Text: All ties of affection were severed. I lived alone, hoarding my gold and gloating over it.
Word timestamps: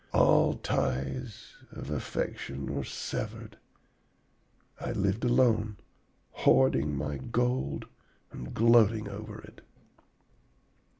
All 0.13 0.55
ties 0.55 1.53
of 1.71 1.91
affection 1.91 2.73
were 2.73 2.83
severed. 2.83 3.59
I 4.79 4.93
lived 4.93 5.23
alone, 5.23 5.77
hoarding 6.31 6.95
my 6.97 7.17
gold 7.19 7.85
and 8.31 8.51
gloating 8.51 9.07
over 9.07 9.41
it. 9.41 9.61